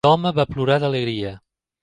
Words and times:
L'home 0.07 0.29
va 0.37 0.45
plorar 0.53 0.79
d'alegria. 0.85 1.37